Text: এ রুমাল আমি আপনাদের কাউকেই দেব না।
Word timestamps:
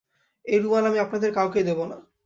এ 0.45 0.55
রুমাল 0.57 0.83
আমি 0.85 0.99
আপনাদের 0.99 1.29
কাউকেই 1.33 1.63
দেব 1.63 1.79
না। 1.85 1.97